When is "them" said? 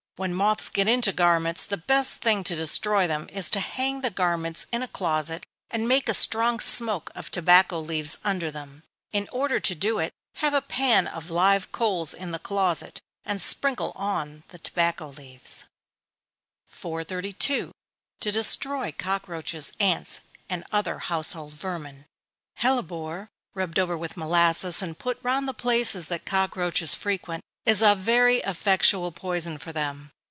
3.07-3.27, 8.51-8.83, 29.71-30.09